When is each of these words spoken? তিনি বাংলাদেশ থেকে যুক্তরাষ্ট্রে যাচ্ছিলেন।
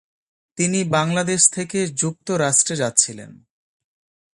তিনি 0.57 0.79
বাংলাদেশ 0.89 1.41
থেকে 1.49 1.87
যুক্তরাষ্ট্রে 1.87 2.75
যাচ্ছিলেন। 2.75 3.31